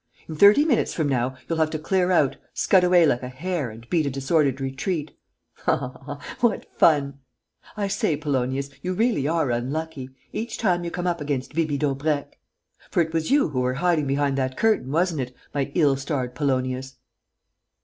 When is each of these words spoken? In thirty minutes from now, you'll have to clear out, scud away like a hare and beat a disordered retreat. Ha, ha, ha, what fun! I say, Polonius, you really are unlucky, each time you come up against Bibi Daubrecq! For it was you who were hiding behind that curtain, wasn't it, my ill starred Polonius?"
In 0.27 0.35
thirty 0.35 0.65
minutes 0.65 0.95
from 0.95 1.07
now, 1.07 1.35
you'll 1.47 1.59
have 1.59 1.69
to 1.69 1.77
clear 1.77 2.09
out, 2.11 2.35
scud 2.55 2.83
away 2.83 3.05
like 3.05 3.21
a 3.21 3.29
hare 3.29 3.69
and 3.69 3.87
beat 3.91 4.07
a 4.07 4.09
disordered 4.09 4.59
retreat. 4.59 5.15
Ha, 5.65 5.77
ha, 5.77 5.89
ha, 5.95 6.37
what 6.39 6.65
fun! 6.73 7.19
I 7.77 7.87
say, 7.87 8.17
Polonius, 8.17 8.71
you 8.81 8.93
really 8.95 9.27
are 9.27 9.51
unlucky, 9.51 10.09
each 10.33 10.57
time 10.57 10.83
you 10.83 10.89
come 10.89 11.05
up 11.05 11.21
against 11.21 11.53
Bibi 11.53 11.77
Daubrecq! 11.77 12.39
For 12.89 13.01
it 13.03 13.13
was 13.13 13.29
you 13.29 13.49
who 13.49 13.59
were 13.59 13.75
hiding 13.75 14.07
behind 14.07 14.39
that 14.39 14.57
curtain, 14.57 14.91
wasn't 14.91 15.21
it, 15.21 15.35
my 15.53 15.71
ill 15.75 15.95
starred 15.95 16.33
Polonius?" 16.33 16.95